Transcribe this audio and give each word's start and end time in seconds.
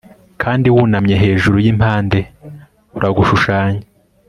kandi, 0.41 0.67
wunamye 0.73 1.15
hejuru 1.23 1.57
yimpande, 1.65 2.19
uragushushanya 2.97 3.83